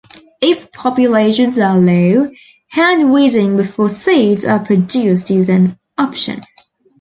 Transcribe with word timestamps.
If 0.41 0.71
populations 0.71 1.59
are 1.59 1.77
low, 1.77 2.31
hand 2.69 3.13
weeding 3.13 3.55
before 3.55 3.87
seeds 3.89 4.43
are 4.43 4.57
produced 4.57 5.29
is 5.29 5.47
an 5.47 5.77
option. 5.95 6.41